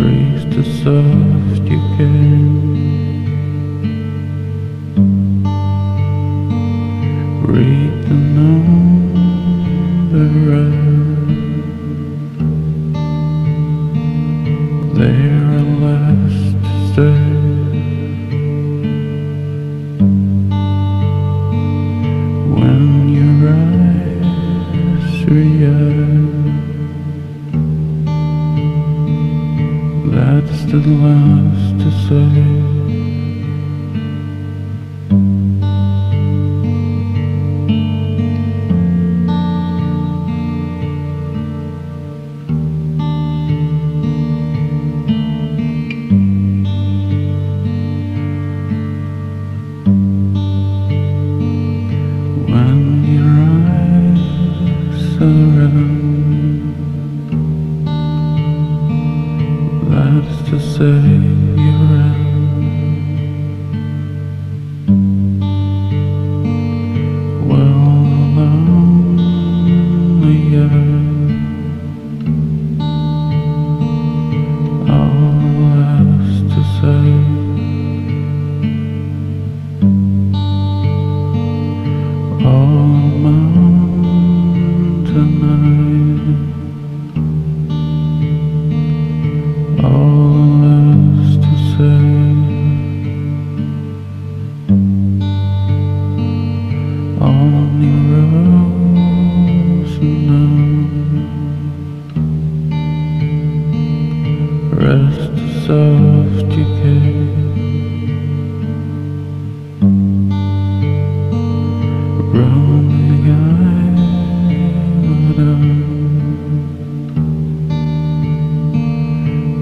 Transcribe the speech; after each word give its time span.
increase 0.00 0.44
the 0.54 0.64
soft 0.82 1.68
you 1.70 1.78
can. 1.96 2.40
Read 7.46 7.89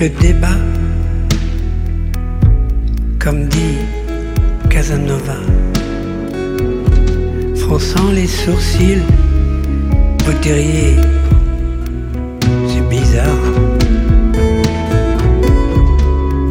le 0.00 0.08
débat, 0.08 0.58
comme 3.18 3.48
dit 3.48 3.78
Casanova, 4.70 5.38
fronçant 7.56 8.10
les 8.12 8.26
sourcils, 8.26 9.02
vous 10.24 10.32
diriez, 10.40 10.96
c'est 12.68 12.88
bizarre. 12.88 13.46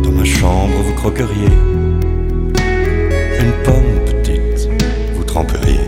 Dans 0.03 0.11
ma 0.11 0.25
chambre, 0.25 0.75
vous 0.85 0.93
croqueriez. 0.93 1.55
Une 3.39 3.53
pomme 3.63 3.93
petite, 4.05 4.69
vous 5.15 5.23
tremperiez. 5.23 5.87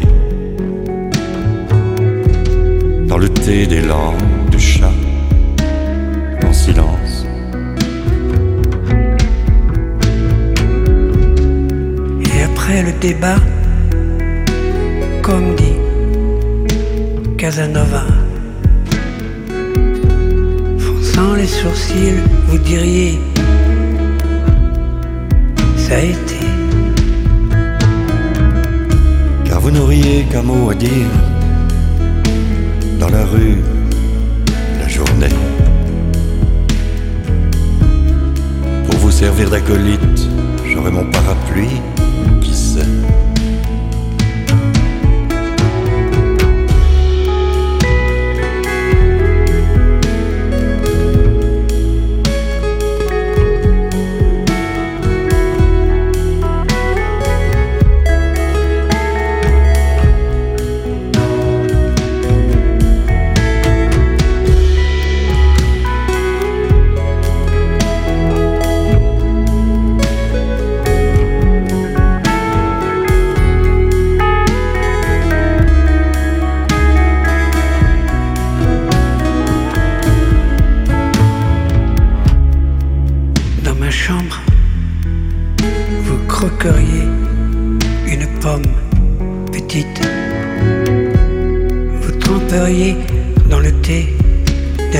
Dans 3.07 3.17
le 3.17 3.27
thé 3.27 3.67
des 3.67 3.81
langues 3.81 4.38
débat, 12.99 13.37
comme 15.21 15.55
dit 15.55 15.75
Casanova, 17.37 18.03
fronçant 20.77 21.33
les 21.35 21.47
sourcils, 21.47 22.19
vous 22.47 22.57
diriez, 22.57 23.19
ça 25.77 25.95
a 25.95 25.99
été. 25.99 26.39
Car 29.45 29.61
vous 29.61 29.71
n'auriez 29.71 30.25
qu'un 30.29 30.43
mot 30.43 30.69
à 30.69 30.75
dire 30.75 31.07
dans 32.99 33.09
la 33.09 33.23
rue, 33.25 33.59
la 34.81 34.87
journée. 34.89 35.35
Pour 38.85 38.99
vous 38.99 39.11
servir 39.11 39.49
d'acolyte, 39.49 40.27
j'aurai 40.65 40.91
mon 40.91 41.05
parapluie, 41.05 41.79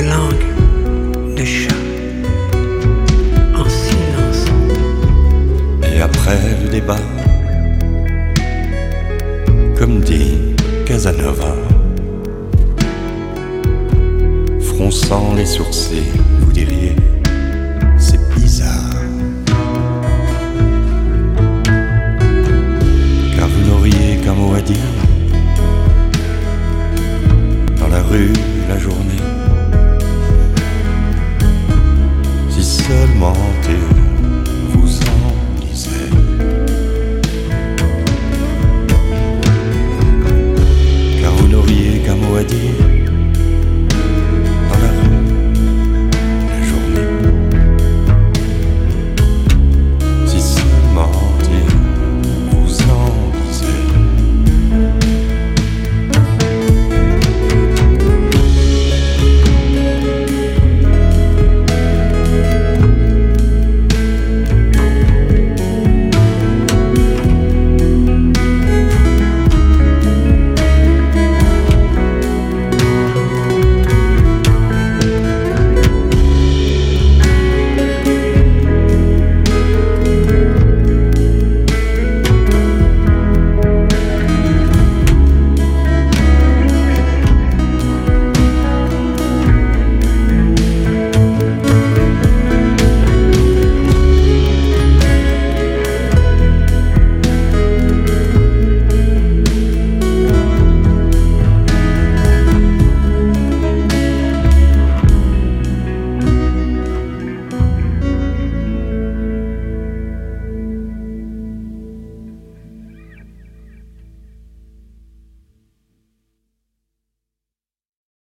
des 0.02 0.29